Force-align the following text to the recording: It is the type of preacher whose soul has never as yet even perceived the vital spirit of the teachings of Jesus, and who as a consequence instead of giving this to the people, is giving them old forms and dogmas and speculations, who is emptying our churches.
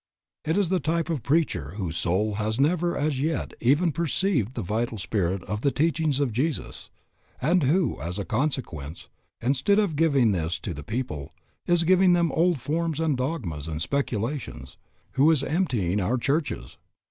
It 0.43 0.57
is 0.57 0.69
the 0.69 0.79
type 0.79 1.11
of 1.11 1.21
preacher 1.21 1.73
whose 1.75 1.95
soul 1.95 2.33
has 2.41 2.59
never 2.59 2.97
as 2.97 3.21
yet 3.21 3.53
even 3.61 3.91
perceived 3.91 4.55
the 4.55 4.63
vital 4.63 4.97
spirit 4.97 5.43
of 5.43 5.61
the 5.61 5.69
teachings 5.69 6.19
of 6.19 6.31
Jesus, 6.33 6.89
and 7.39 7.61
who 7.61 8.01
as 8.01 8.17
a 8.17 8.25
consequence 8.25 9.09
instead 9.41 9.77
of 9.77 9.95
giving 9.95 10.31
this 10.31 10.57
to 10.61 10.73
the 10.73 10.81
people, 10.81 11.35
is 11.67 11.83
giving 11.83 12.13
them 12.13 12.31
old 12.31 12.59
forms 12.59 12.99
and 12.99 13.15
dogmas 13.15 13.67
and 13.67 13.79
speculations, 13.79 14.75
who 15.11 15.29
is 15.29 15.43
emptying 15.43 16.01
our 16.01 16.17
churches. 16.17 16.79